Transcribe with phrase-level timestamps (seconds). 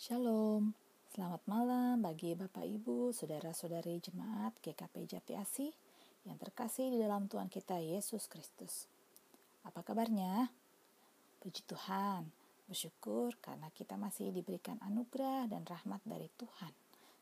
[0.00, 0.72] Shalom,
[1.12, 5.76] selamat malam bagi Bapak Ibu, Saudara-saudari Jemaat GKP Jati Asih
[6.24, 8.88] yang terkasih di dalam Tuhan kita Yesus Kristus.
[9.60, 10.48] Apa kabarnya?
[11.44, 12.32] Puji Tuhan,
[12.64, 16.72] bersyukur karena kita masih diberikan anugerah dan rahmat dari Tuhan,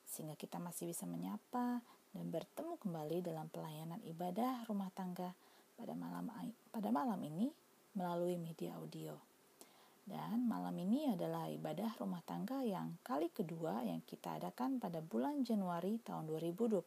[0.07, 1.83] sehingga kita masih bisa menyapa
[2.15, 5.35] dan bertemu kembali dalam pelayanan ibadah rumah tangga
[5.75, 6.31] pada malam
[6.71, 7.51] pada malam ini
[7.99, 9.19] melalui media audio.
[10.09, 15.45] Dan malam ini adalah ibadah rumah tangga yang kali kedua yang kita adakan pada bulan
[15.45, 16.81] Januari tahun 2021.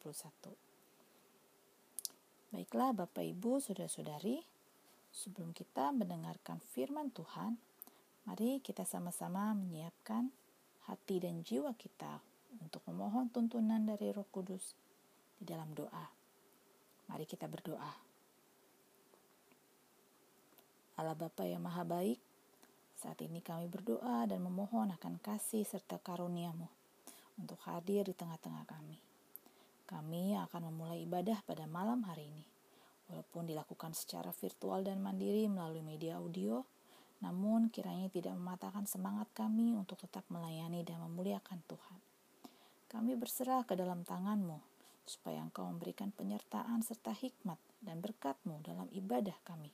[2.50, 4.42] Baiklah Bapak Ibu, Saudara-saudari,
[5.14, 7.62] sebelum kita mendengarkan firman Tuhan,
[8.26, 10.34] mari kita sama-sama menyiapkan
[10.90, 12.26] hati dan jiwa kita
[12.58, 14.74] untuk memohon tuntunan dari Roh Kudus
[15.38, 16.10] di dalam doa.
[17.06, 17.94] Mari kita berdoa.
[20.98, 22.31] Allah Bapa yang Maha Baik,
[23.02, 26.70] saat ini kami berdoa dan memohon akan kasih serta karuniamu
[27.42, 29.02] untuk hadir di tengah-tengah kami.
[29.90, 32.46] Kami akan memulai ibadah pada malam hari ini.
[33.10, 36.62] Walaupun dilakukan secara virtual dan mandiri melalui media audio,
[37.26, 42.00] namun kiranya tidak mematahkan semangat kami untuk tetap melayani dan memuliakan Tuhan.
[42.86, 44.62] Kami berserah ke dalam tanganmu,
[45.10, 49.74] supaya engkau memberikan penyertaan serta hikmat dan berkatmu dalam ibadah kami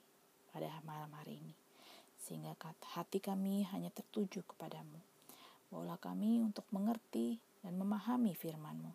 [0.55, 1.66] pada malam hari ini
[2.27, 2.51] sehingga
[2.91, 4.99] hati kami hanya tertuju kepadamu.
[5.71, 8.91] Bawalah kami untuk mengerti dan memahami firman-Mu,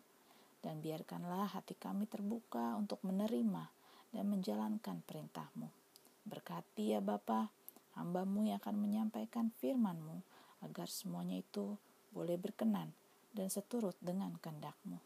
[0.61, 3.73] dan biarkanlah hati kami terbuka untuk menerima
[4.13, 5.65] dan menjalankan perintah-Mu.
[6.29, 7.49] Berkati ya Bapa,
[7.97, 10.21] hambamu yang akan menyampaikan firman-Mu,
[10.61, 11.73] agar semuanya itu
[12.13, 12.93] boleh berkenan
[13.33, 15.01] dan seturut dengan kehendak-Mu.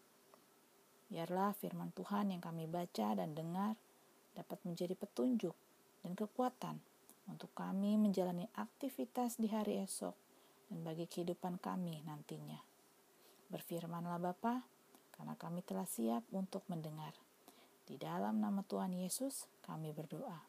[1.08, 3.80] Biarlah firman Tuhan yang kami baca dan dengar
[4.36, 5.56] dapat menjadi petunjuk
[6.04, 6.84] dan kekuatan
[7.28, 10.16] untuk kami menjalani aktivitas di hari esok
[10.72, 12.60] dan bagi kehidupan kami nantinya.
[13.48, 14.64] Berfirmanlah Bapa,
[15.16, 17.16] karena kami telah siap untuk mendengar.
[17.88, 20.44] Di dalam nama Tuhan Yesus kami berdoa.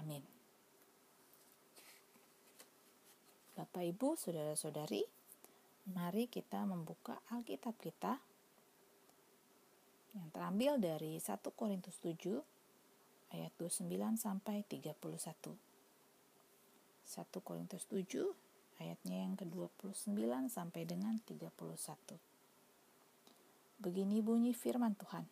[0.00, 0.24] Amin.
[3.52, 5.02] Bapak Ibu, Saudara-saudari,
[5.92, 8.16] mari kita membuka Alkitab kita
[10.16, 12.40] yang terambil dari 1 Korintus 7
[13.34, 13.84] ayat 29
[14.16, 15.67] sampai 31.
[17.08, 18.04] 1 Korintus 7
[18.84, 20.12] ayatnya yang ke-29
[20.52, 21.48] sampai dengan 31.
[23.80, 25.24] Begini bunyi firman Tuhan.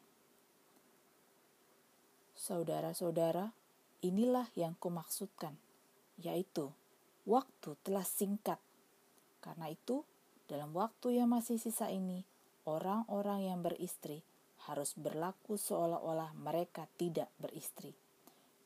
[2.33, 3.53] Saudara-saudara,
[4.01, 5.53] inilah yang kumaksudkan,
[6.17, 6.73] yaitu
[7.29, 8.57] waktu telah singkat.
[9.45, 10.01] Karena itu,
[10.49, 12.25] dalam waktu yang masih sisa ini,
[12.65, 14.25] orang-orang yang beristri
[14.65, 17.93] harus berlaku seolah-olah mereka tidak beristri.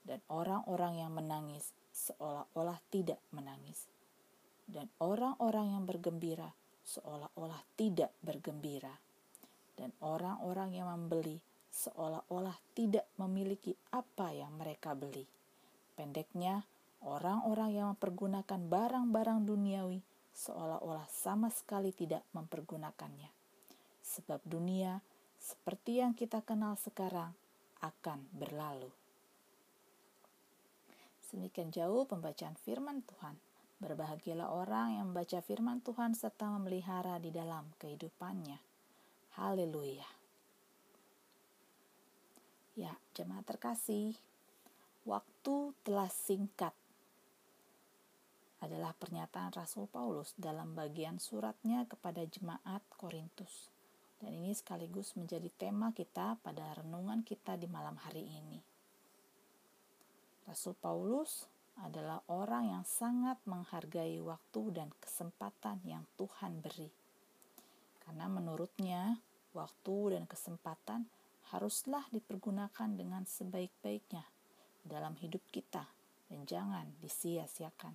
[0.06, 3.84] Dan orang-orang yang menangis seolah-olah tidak menangis,
[4.64, 6.48] dan orang-orang yang bergembira
[6.80, 8.96] seolah-olah tidak bergembira,
[9.76, 11.38] dan orang-orang yang membeli
[11.70, 15.28] seolah-olah tidak memiliki apa yang mereka beli.
[15.94, 16.66] Pendeknya,
[17.04, 20.00] orang-orang yang mempergunakan barang-barang duniawi
[20.34, 23.30] seolah-olah sama sekali tidak mempergunakannya,
[24.02, 24.98] sebab dunia
[25.38, 27.32] seperti yang kita kenal sekarang
[27.80, 28.99] akan berlalu.
[31.30, 33.38] Semikian jauh pembacaan firman Tuhan.
[33.78, 38.58] Berbahagialah orang yang membaca firman Tuhan serta memelihara di dalam kehidupannya.
[39.38, 40.10] Haleluya.
[42.74, 44.18] Ya, jemaat terkasih,
[45.06, 46.74] waktu telah singkat
[48.58, 53.70] adalah pernyataan Rasul Paulus dalam bagian suratnya kepada jemaat Korintus.
[54.18, 58.69] Dan ini sekaligus menjadi tema kita pada renungan kita di malam hari ini.
[60.50, 61.46] Rasul Paulus
[61.78, 66.90] adalah orang yang sangat menghargai waktu dan kesempatan yang Tuhan beri.
[68.02, 69.22] Karena menurutnya,
[69.54, 71.06] waktu dan kesempatan
[71.54, 74.26] haruslah dipergunakan dengan sebaik-baiknya
[74.82, 75.86] dalam hidup kita
[76.26, 77.94] dan jangan disia-siakan.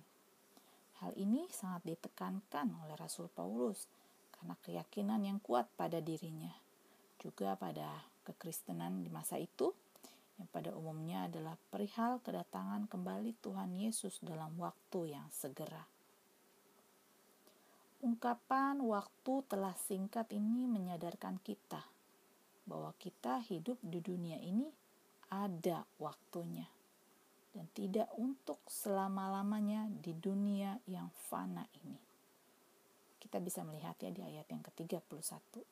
[1.04, 3.84] Hal ini sangat ditekankan oleh Rasul Paulus
[4.32, 6.56] karena keyakinan yang kuat pada dirinya,
[7.20, 9.76] juga pada kekristenan di masa itu
[10.36, 15.88] yang pada umumnya adalah perihal kedatangan kembali Tuhan Yesus dalam waktu yang segera.
[18.04, 21.80] Ungkapan waktu telah singkat ini menyadarkan kita
[22.68, 24.68] bahwa kita hidup di dunia ini
[25.32, 26.68] ada waktunya
[27.56, 31.96] dan tidak untuk selama-lamanya di dunia yang fana ini.
[33.16, 35.64] Kita bisa melihatnya di ayat yang ke-31.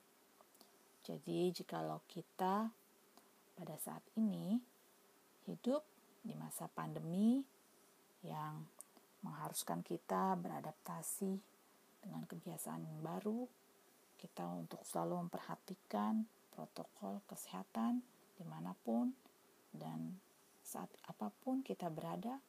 [1.04, 2.72] Jadi jikalau kita
[3.54, 4.58] pada saat ini
[5.46, 5.82] hidup
[6.24, 7.42] di masa pandemi
[8.24, 8.64] yang
[9.24, 11.40] mengharuskan kita beradaptasi
[12.04, 13.48] dengan kebiasaan yang baru
[14.20, 18.00] kita untuk selalu memperhatikan protokol kesehatan
[18.36, 19.12] di mana pun
[19.72, 20.16] dan
[20.64, 22.40] saat apa pun kita berada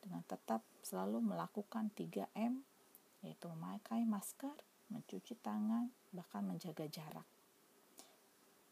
[0.00, 2.64] dengan tetap selalu melakukan 3M
[3.20, 4.54] yaitu memakai masker,
[4.88, 7.26] mencuci tangan, bahkan menjaga jarak.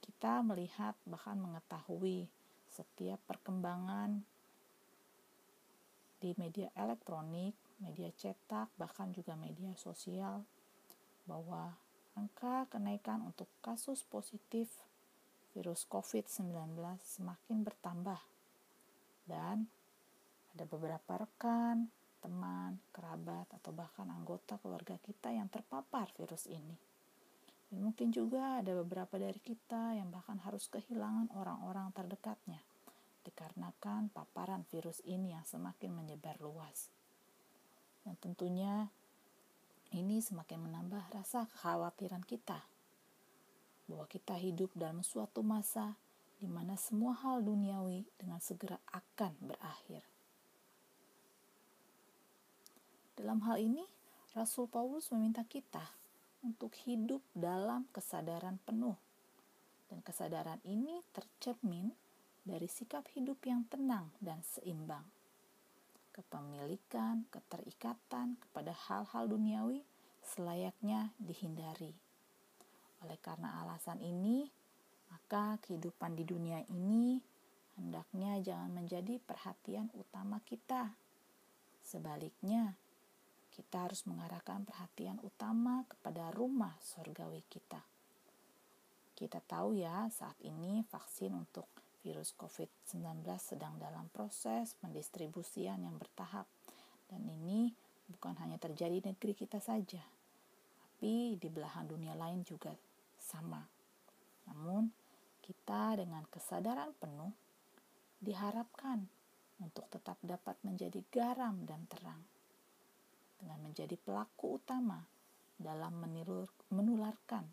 [0.06, 2.30] Kita melihat bahkan mengetahui
[2.70, 4.22] setiap perkembangan
[6.22, 10.46] di media elektronik, media cetak, bahkan juga media sosial
[11.26, 11.74] bahwa
[12.16, 14.70] angka kenaikan untuk kasus positif
[15.52, 18.20] virus COVID-19 semakin bertambah
[19.26, 19.66] dan
[20.56, 21.92] ada beberapa rekan,
[22.24, 26.95] teman, kerabat, atau bahkan anggota keluarga kita yang terpapar virus ini.
[27.66, 32.62] Dan mungkin juga ada beberapa dari kita yang bahkan harus kehilangan orang-orang terdekatnya
[33.26, 36.94] dikarenakan paparan virus ini yang semakin menyebar luas.
[38.06, 38.86] Dan tentunya
[39.90, 42.62] ini semakin menambah rasa kekhawatiran kita
[43.90, 45.98] bahwa kita hidup dalam suatu masa
[46.38, 50.06] di mana semua hal duniawi dengan segera akan berakhir.
[53.16, 53.82] Dalam hal ini,
[54.36, 56.05] Rasul Paulus meminta kita
[56.46, 58.94] untuk hidup dalam kesadaran penuh.
[59.90, 61.90] Dan kesadaran ini tercermin
[62.46, 65.02] dari sikap hidup yang tenang dan seimbang.
[66.14, 69.82] Kepemilikan, keterikatan kepada hal-hal duniawi
[70.22, 71.92] selayaknya dihindari.
[73.04, 74.48] Oleh karena alasan ini,
[75.12, 77.20] maka kehidupan di dunia ini
[77.76, 80.96] hendaknya jangan menjadi perhatian utama kita.
[81.84, 82.74] Sebaliknya,
[83.56, 87.80] kita harus mengarahkan perhatian utama kepada rumah surgawi kita.
[89.16, 91.64] Kita tahu ya, saat ini vaksin untuk
[92.04, 96.44] virus COVID-19 sedang dalam proses pendistribusian yang bertahap.
[97.08, 97.72] Dan ini
[98.12, 100.04] bukan hanya terjadi di negeri kita saja,
[100.76, 102.76] tapi di belahan dunia lain juga
[103.16, 103.64] sama.
[104.52, 104.92] Namun,
[105.40, 107.32] kita dengan kesadaran penuh
[108.20, 109.00] diharapkan
[109.64, 112.35] untuk tetap dapat menjadi garam dan terang
[113.40, 115.04] dengan menjadi pelaku utama
[115.56, 117.48] dalam menilur, menularkan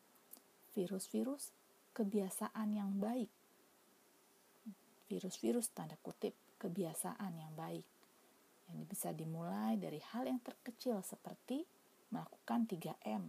[0.76, 1.54] virus-virus
[1.94, 3.30] kebiasaan yang baik.
[5.08, 7.86] Virus-virus tanda kutip kebiasaan yang baik.
[8.74, 11.62] Yang bisa dimulai dari hal yang terkecil seperti
[12.10, 13.24] melakukan 3M.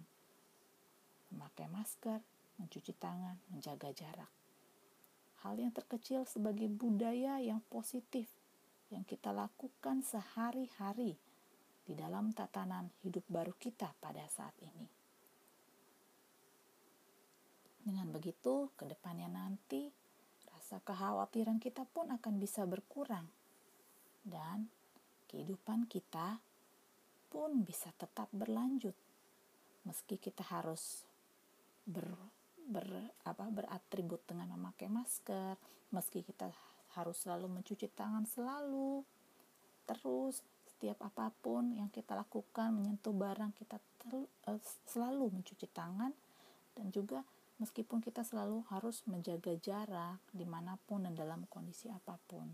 [1.34, 2.22] Memakai masker,
[2.56, 4.30] mencuci tangan, menjaga jarak.
[5.44, 8.32] Hal yang terkecil sebagai budaya yang positif
[8.88, 11.18] yang kita lakukan sehari-hari
[11.84, 14.88] di dalam tatanan hidup baru kita pada saat ini.
[17.84, 19.92] Dengan begitu, ke depannya nanti
[20.48, 23.28] rasa kekhawatiran kita pun akan bisa berkurang
[24.24, 24.72] dan
[25.28, 26.40] kehidupan kita
[27.28, 28.96] pun bisa tetap berlanjut
[29.84, 31.04] meski kita harus
[31.84, 32.08] ber,
[32.56, 32.88] ber
[33.28, 35.60] apa beratribut dengan memakai masker,
[35.92, 36.48] meski kita
[36.96, 39.04] harus selalu mencuci tangan selalu
[39.84, 40.40] terus
[40.84, 43.80] setiap apa pun yang kita lakukan menyentuh barang kita
[44.20, 46.12] uh, selalu mencuci tangan
[46.76, 47.24] dan juga
[47.56, 52.44] meskipun kita selalu harus menjaga jarak di mana pun dan dalam kondisi apa pun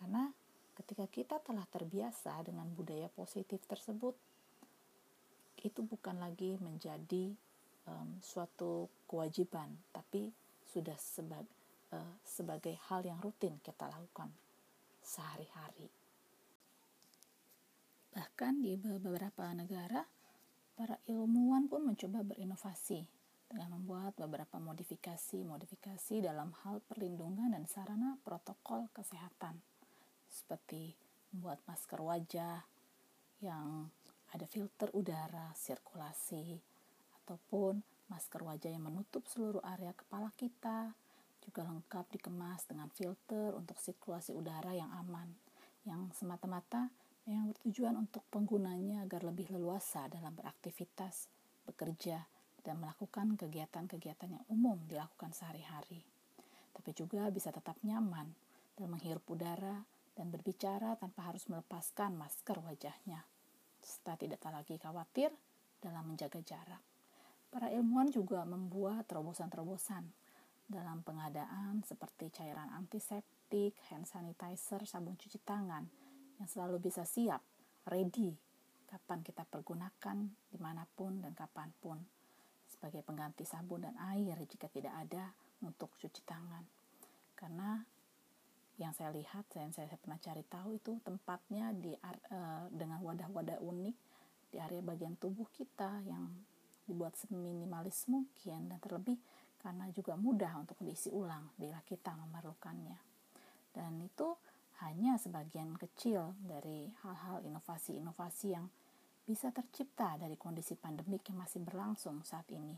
[0.00, 0.32] karena
[0.72, 4.16] ketika kita telah terbiasa dengan budaya positif tersebut
[5.60, 7.28] itu bukan lagi menjadi
[7.84, 10.32] um, suatu kewajiban tapi
[10.72, 11.44] sudah sebag,
[11.92, 14.32] uh, sebagai hal yang rutin kita lakukan
[15.04, 16.03] sehari-hari.
[18.14, 20.06] Bahkan di beberapa negara,
[20.78, 23.02] para ilmuwan pun mencoba berinovasi
[23.50, 29.58] dengan membuat beberapa modifikasi-modifikasi dalam hal perlindungan dan sarana protokol kesehatan,
[30.30, 30.94] seperti
[31.34, 32.62] membuat masker wajah
[33.42, 33.90] yang
[34.30, 36.62] ada filter udara sirkulasi,
[37.22, 40.94] ataupun masker wajah yang menutup seluruh area kepala kita,
[41.42, 45.34] juga lengkap dikemas dengan filter untuk sirkulasi udara yang aman,
[45.82, 51.32] yang semata-mata yang bertujuan untuk penggunanya agar lebih leluasa dalam beraktivitas,
[51.64, 52.20] bekerja,
[52.64, 56.04] dan melakukan kegiatan-kegiatan yang umum dilakukan sehari-hari.
[56.72, 58.28] Tapi juga bisa tetap nyaman
[58.76, 59.84] dan menghirup udara
[60.16, 63.24] dan berbicara tanpa harus melepaskan masker wajahnya,
[63.80, 65.32] serta tidak lagi khawatir
[65.80, 66.82] dalam menjaga jarak.
[67.48, 70.04] Para ilmuwan juga membuat terobosan-terobosan
[70.64, 75.86] dalam pengadaan seperti cairan antiseptik, hand sanitizer, sabun cuci tangan,
[76.38, 77.40] yang selalu bisa siap,
[77.86, 78.34] ready,
[78.90, 80.18] kapan kita pergunakan,
[80.50, 81.98] di mana pun dan kapan pun,
[82.70, 85.30] sebagai pengganti sabun dan air jika tidak ada
[85.62, 86.64] untuk cuci tangan.
[87.34, 87.82] Karena
[88.78, 93.96] yang saya lihat, saya, saya pernah cari tahu itu tempatnya di uh, dengan wadah-wadah unik
[94.50, 96.30] di area bagian tubuh kita yang
[96.86, 99.18] dibuat seminimalis mungkin dan terlebih
[99.62, 102.98] karena juga mudah untuk diisi ulang bila kita memerlukannya.
[103.74, 104.36] Dan itu
[104.82, 108.66] hanya sebagian kecil dari hal-hal inovasi-inovasi yang
[109.24, 112.74] bisa tercipta dari kondisi pandemik yang masih berlangsung saat ini.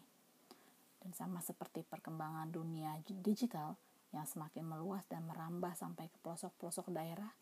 [1.00, 3.78] Dan sama seperti perkembangan dunia digital
[4.12, 7.32] yang semakin meluas dan merambah sampai ke pelosok-pelosok daerah,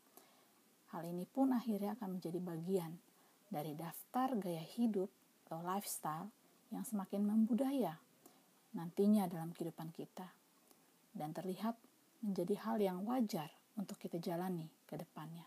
[0.94, 2.92] hal ini pun akhirnya akan menjadi bagian
[3.50, 5.10] dari daftar gaya hidup
[5.46, 6.28] atau lifestyle
[6.72, 8.00] yang semakin membudaya
[8.74, 10.34] nantinya dalam kehidupan kita
[11.14, 11.78] dan terlihat
[12.26, 15.46] menjadi hal yang wajar untuk kita jalani ke depannya.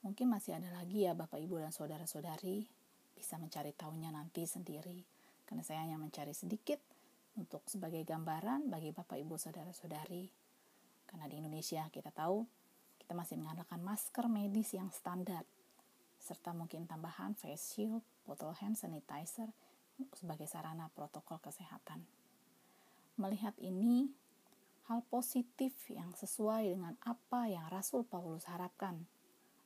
[0.00, 2.64] Mungkin masih ada lagi ya Bapak Ibu dan Saudara-saudari
[3.12, 5.04] bisa mencari tahunya nanti sendiri
[5.44, 6.80] karena saya hanya mencari sedikit
[7.36, 10.24] untuk sebagai gambaran bagi Bapak Ibu Saudara-saudari.
[11.04, 12.46] Karena di Indonesia kita tahu
[13.02, 15.42] kita masih mengandalkan masker medis yang standar
[16.20, 19.50] serta mungkin tambahan face shield, bottle hand sanitizer
[20.14, 22.04] sebagai sarana protokol kesehatan.
[23.18, 24.08] Melihat ini,
[24.90, 28.98] hal positif yang sesuai dengan apa yang Rasul Paulus harapkan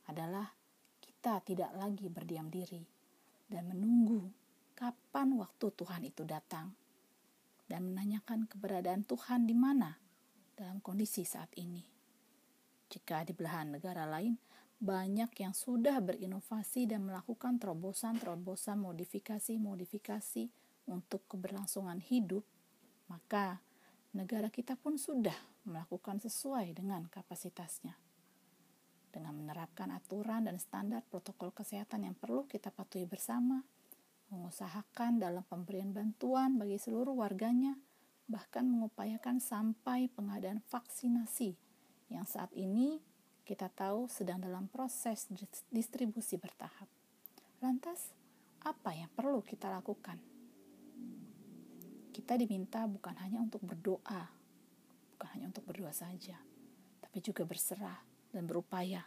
[0.05, 0.53] adalah
[1.01, 2.85] kita tidak lagi berdiam diri
[3.49, 4.29] dan menunggu
[4.77, 6.77] kapan waktu Tuhan itu datang
[7.65, 9.97] dan menanyakan keberadaan Tuhan di mana
[10.53, 11.81] dalam kondisi saat ini.
[12.93, 14.37] Jika di belahan negara lain,
[14.77, 20.53] banyak yang sudah berinovasi dan melakukan terobosan-terobosan modifikasi-modifikasi
[20.85, 22.45] untuk keberlangsungan hidup,
[23.09, 23.64] maka
[24.15, 25.35] negara kita pun sudah
[25.67, 27.99] melakukan sesuai dengan kapasitasnya.
[29.11, 33.63] Dengan menerapkan aturan dan standar protokol kesehatan yang perlu kita patuhi bersama,
[34.31, 37.79] mengusahakan dalam pemberian bantuan bagi seluruh warganya,
[38.27, 41.55] bahkan mengupayakan sampai pengadaan vaksinasi
[42.11, 43.03] yang saat ini
[43.45, 45.29] kita tahu sedang dalam proses
[45.69, 46.89] distribusi bertahap.
[47.61, 48.15] Lantas,
[48.65, 50.34] apa yang perlu kita lakukan?
[52.15, 54.23] Kita diminta bukan hanya untuk berdoa,
[55.19, 56.39] bukan hanya untuk berdoa saja,
[57.03, 57.99] tapi juga berserah
[58.31, 59.03] dan berupaya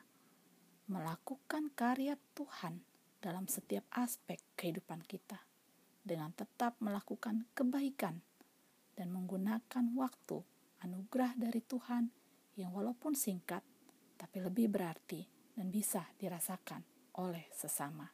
[0.92, 2.84] melakukan karya Tuhan
[3.24, 5.40] dalam setiap aspek kehidupan kita
[6.04, 8.20] dengan tetap melakukan kebaikan
[8.96, 10.44] dan menggunakan waktu
[10.84, 12.12] anugerah dari Tuhan
[12.60, 13.64] yang walaupun singkat
[14.16, 15.24] tapi lebih berarti
[15.56, 16.84] dan bisa dirasakan
[17.20, 18.08] oleh sesama.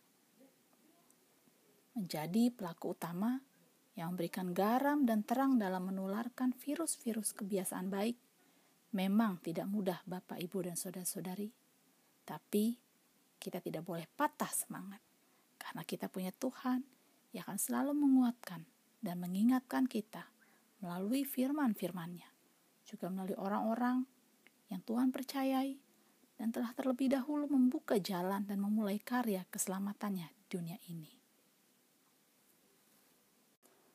[1.94, 3.38] Menjadi pelaku utama
[3.94, 8.18] yang memberikan garam dan terang dalam menularkan virus-virus kebiasaan baik
[8.94, 11.50] memang tidak mudah Bapak, Ibu, dan Saudara-saudari.
[12.24, 12.78] Tapi
[13.42, 15.02] kita tidak boleh patah semangat
[15.60, 16.86] karena kita punya Tuhan
[17.36, 18.64] yang akan selalu menguatkan
[19.04, 20.30] dan mengingatkan kita
[20.80, 22.30] melalui firman-firmannya,
[22.88, 24.08] juga melalui orang-orang
[24.72, 25.76] yang Tuhan percayai
[26.40, 31.23] dan telah terlebih dahulu membuka jalan dan memulai karya keselamatannya di dunia ini.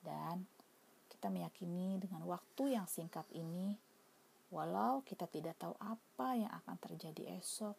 [0.08, 0.48] Dan
[1.12, 3.76] kita meyakini dengan waktu yang singkat ini,
[4.48, 7.76] walau kita tidak tahu apa yang akan terjadi esok,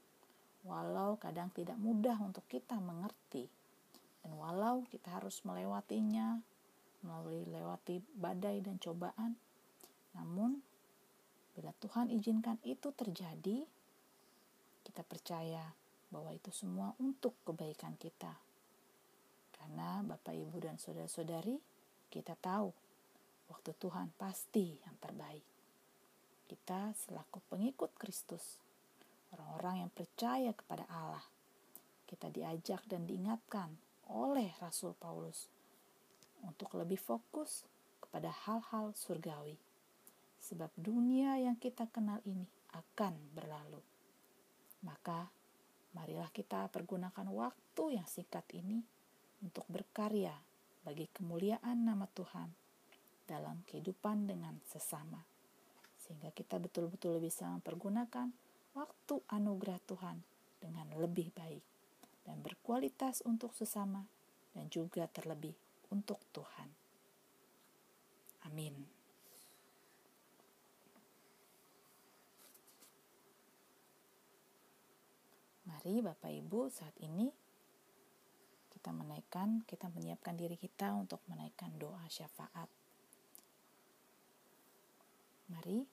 [0.62, 3.50] walau kadang tidak mudah untuk kita mengerti,
[4.22, 6.38] dan walau kita harus melewatinya,
[7.02, 9.34] melalui lewati badai dan cobaan,
[10.14, 10.62] namun
[11.56, 13.66] bila Tuhan izinkan itu terjadi,
[14.84, 15.64] kita percaya
[16.12, 18.36] bahwa itu semua untuk kebaikan kita.
[19.56, 21.60] Karena Bapak, Ibu, dan saudara-saudari,
[22.10, 22.74] kita tahu
[23.54, 25.46] waktu Tuhan pasti yang terbaik.
[26.50, 28.58] Kita selaku pengikut Kristus,
[29.34, 31.22] orang-orang yang percaya kepada Allah,
[32.10, 33.78] kita diajak dan diingatkan
[34.10, 35.46] oleh Rasul Paulus
[36.42, 37.70] untuk lebih fokus
[38.02, 39.62] kepada hal-hal surgawi.
[40.42, 43.86] Sebab dunia yang kita kenal ini akan berlalu.
[44.82, 45.30] Maka,
[45.94, 48.82] marilah kita pergunakan waktu yang singkat ini
[49.46, 50.34] untuk berkarya
[50.90, 52.50] bagi kemuliaan nama Tuhan
[53.30, 55.22] dalam kehidupan dengan sesama,
[56.02, 58.34] sehingga kita betul-betul bisa mempergunakan
[58.74, 60.18] waktu anugerah Tuhan
[60.58, 61.62] dengan lebih baik
[62.26, 64.02] dan berkualitas untuk sesama,
[64.58, 65.54] dan juga terlebih
[65.94, 66.74] untuk Tuhan.
[68.50, 68.74] Amin.
[75.70, 77.30] Mari Bapak Ibu saat ini
[78.80, 82.72] kita menaikkan, kita menyiapkan diri kita untuk menaikkan doa syafaat.
[85.52, 85.84] Mari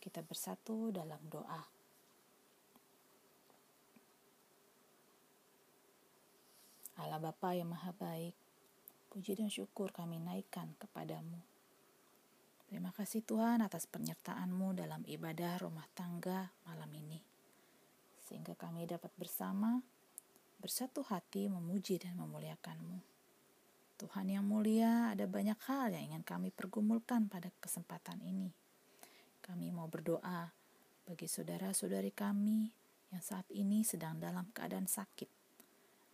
[0.00, 1.60] kita bersatu dalam doa.
[6.96, 8.32] Allah Bapa yang Maha Baik,
[9.12, 11.44] puji dan syukur kami naikkan kepadamu.
[12.72, 17.20] Terima kasih Tuhan atas penyertaan-Mu dalam ibadah rumah tangga malam ini
[18.24, 19.84] sehingga kami dapat bersama
[20.58, 22.98] bersatu hati memuji dan memuliakan-Mu.
[23.94, 28.50] Tuhan yang mulia, ada banyak hal yang ingin kami pergumulkan pada kesempatan ini.
[29.38, 30.50] Kami mau berdoa
[31.04, 32.72] bagi saudara-saudari kami
[33.14, 35.30] yang saat ini sedang dalam keadaan sakit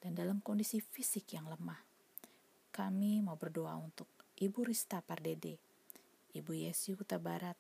[0.03, 1.81] dan dalam kondisi fisik yang lemah.
[2.75, 4.09] Kami mau berdoa untuk
[4.41, 5.61] Ibu Rista Pardede,
[6.33, 7.57] Ibu Yesi Huta Barat,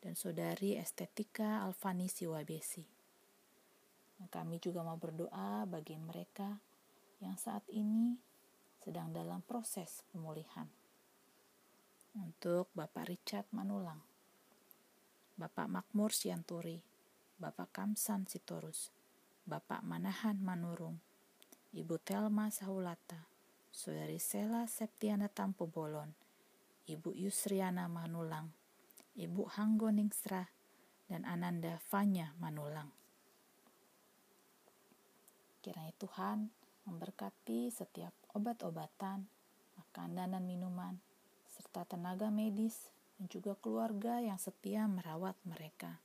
[0.00, 2.95] dan Saudari Estetika Alfani Siwabesi.
[4.24, 6.56] Kami juga mau berdoa bagi mereka
[7.20, 8.16] yang saat ini
[8.80, 10.70] sedang dalam proses pemulihan.
[12.16, 14.00] Untuk Bapak Richard Manulang,
[15.36, 16.80] Bapak Makmur Sianturi,
[17.36, 18.88] Bapak Kamsan Sitorus,
[19.44, 20.96] Bapak Manahan Manurung,
[21.76, 23.28] Ibu Telma Sahulata,
[23.68, 26.08] Saudari Sela Septiana Tampo Bolon,
[26.88, 28.48] Ibu Yusriana Manulang,
[29.12, 30.48] Ibu Hanggo Ningsra,
[31.10, 32.88] dan Ananda Fanya Manulang.
[35.66, 36.46] Kiranya Tuhan
[36.86, 39.26] memberkati setiap obat-obatan,
[39.74, 40.94] makanan dan minuman,
[41.50, 45.98] serta tenaga medis dan juga keluarga yang setia merawat mereka.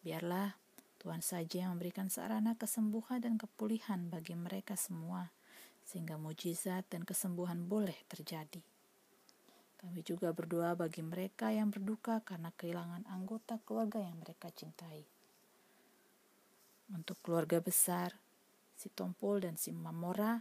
[0.00, 0.56] Biarlah
[0.96, 5.28] Tuhan saja yang memberikan sarana kesembuhan dan kepulihan bagi mereka semua,
[5.84, 8.64] sehingga mujizat dan kesembuhan boleh terjadi.
[9.76, 15.04] Kami juga berdoa bagi mereka yang berduka karena kehilangan anggota keluarga yang mereka cintai.
[16.88, 18.16] Untuk keluarga besar,
[18.78, 20.38] si Tompul dan si Mamora,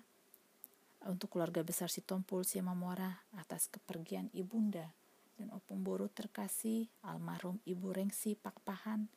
[1.10, 4.94] untuk keluarga besar si Tompul si Mamora atas kepergian ibunda
[5.38, 9.10] dan opung boru terkasih almarhum Ibu Rengsi Pakpahan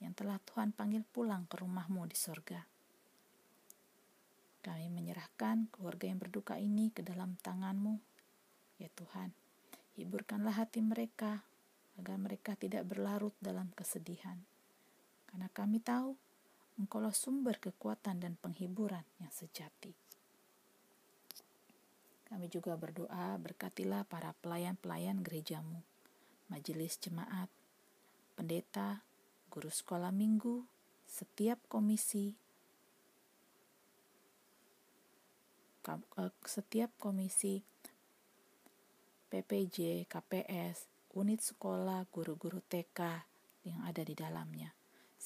[0.00, 2.60] yang telah Tuhan panggil pulang ke rumahmu di sorga.
[4.60, 7.96] Kami menyerahkan keluarga yang berduka ini ke dalam tanganmu,
[8.82, 9.30] ya Tuhan.
[9.96, 11.46] Hiburkanlah hati mereka
[11.96, 14.36] agar mereka tidak berlarut dalam kesedihan.
[15.30, 16.18] Karena kami tahu
[16.76, 19.96] Engkaulah sumber kekuatan dan penghiburan yang sejati.
[22.28, 25.80] Kami juga berdoa, berkatilah para pelayan-pelayan gerejamu,
[26.52, 27.48] majelis jemaat,
[28.36, 29.00] pendeta,
[29.48, 30.68] guru sekolah minggu,
[31.08, 32.36] setiap komisi,
[35.88, 37.64] eh, setiap komisi
[39.32, 40.84] PPJ, KPS,
[41.16, 43.24] unit sekolah, guru-guru TK
[43.64, 44.75] yang ada di dalamnya,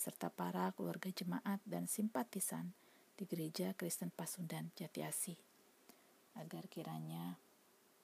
[0.01, 2.73] serta para keluarga jemaat dan simpatisan
[3.21, 5.37] di Gereja Kristen Pasundan Jati Asih
[6.41, 7.37] agar kiranya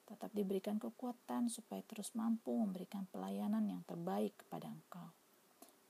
[0.05, 5.09] tetap diberikan kekuatan supaya terus mampu memberikan pelayanan yang terbaik kepada Engkau.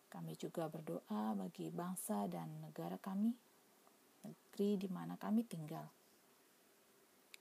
[0.07, 3.35] Kami juga berdoa bagi bangsa dan negara kami,
[4.23, 5.91] negeri di mana kami tinggal.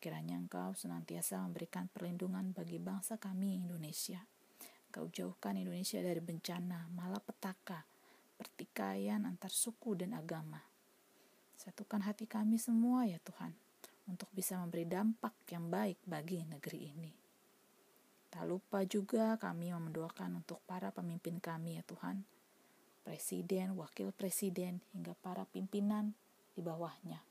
[0.01, 4.25] Kiranya Engkau senantiasa memberikan perlindungan bagi bangsa kami Indonesia.
[4.89, 7.94] Engkau jauhkan Indonesia dari bencana, malapetaka,
[8.35, 10.61] pertikaian antar suku dan agama.
[11.55, 13.55] Satukan hati kami semua ya Tuhan
[14.05, 17.11] untuk bisa memberi dampak yang baik bagi negeri ini.
[18.29, 22.27] Tak lupa juga kami mendoakan untuk para pemimpin kami ya Tuhan,
[23.07, 26.11] presiden, wakil presiden, hingga para pimpinan
[26.51, 27.23] di bawahnya.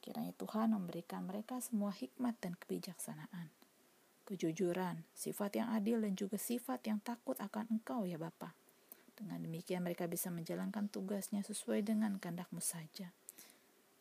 [0.00, 3.52] Kiranya Tuhan memberikan mereka semua hikmat dan kebijaksanaan,
[4.24, 8.56] kejujuran, sifat yang adil dan juga sifat yang takut akan Engkau ya Bapa.
[9.16, 13.08] Dengan demikian mereka bisa menjalankan tugasnya sesuai dengan kehendakmu saja.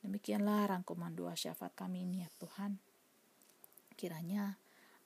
[0.04, 2.78] Demikianlah rangkuman doa syafaat kami ini ya Tuhan.
[3.96, 4.60] Kiranya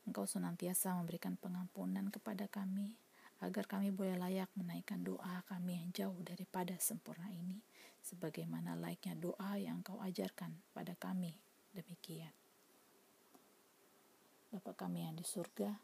[0.09, 2.97] Engkau senantiasa memberikan pengampunan kepada kami,
[3.45, 7.61] agar kami boleh layak menaikkan doa kami yang jauh daripada sempurna ini,
[8.01, 11.37] sebagaimana laiknya doa yang Engkau ajarkan pada kami.
[11.77, 12.33] Demikian.
[14.49, 15.77] Bapa kami yang di surga,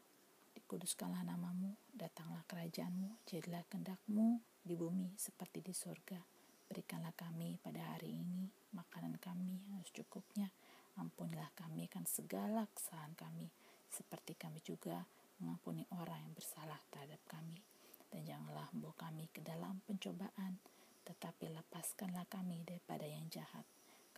[0.66, 6.18] dikuduskanlah namamu, datanglah kerajaanmu, jadilah kehendakmu di bumi seperti di surga.
[6.66, 10.50] Berikanlah kami pada hari ini makanan kami yang secukupnya.
[10.98, 13.46] Ampunilah kami kan segala kesalahan kami,
[13.94, 15.06] seperti kami juga
[15.38, 17.62] mengampuni orang yang bersalah terhadap kami.
[18.10, 20.58] Dan janganlah membawa kami ke dalam pencobaan,
[21.06, 23.62] tetapi lepaskanlah kami daripada yang jahat.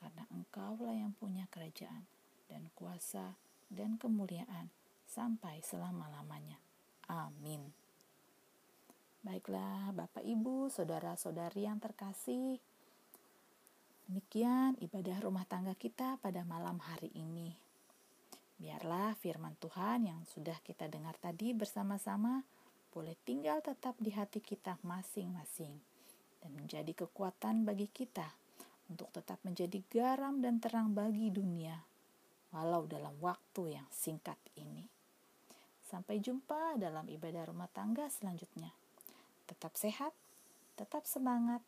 [0.00, 2.08] Karena engkaulah yang punya kerajaan
[2.48, 3.36] dan kuasa
[3.68, 4.72] dan kemuliaan
[5.08, 6.60] sampai selama-lamanya.
[7.08, 7.72] Amin.
[9.24, 12.60] Baiklah, Bapak, Ibu, saudara-saudari yang terkasih,
[14.06, 17.56] demikian ibadah rumah tangga kita pada malam hari ini.
[18.58, 22.42] Biarlah firman Tuhan yang sudah kita dengar tadi bersama-sama
[22.90, 25.78] boleh tinggal tetap di hati kita masing-masing
[26.42, 28.26] dan menjadi kekuatan bagi kita
[28.88, 31.76] untuk tetap menjadi garam dan terang bagi dunia,
[32.50, 34.97] walau dalam waktu yang singkat ini.
[35.88, 38.68] Sampai jumpa dalam ibadah rumah tangga selanjutnya
[39.48, 40.12] tetap sehat,
[40.76, 41.64] tetap semangat,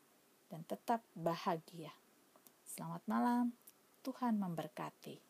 [0.53, 1.89] dan tetap bahagia.
[2.69, 3.57] Selamat malam,
[4.05, 5.30] Tuhan memberkati.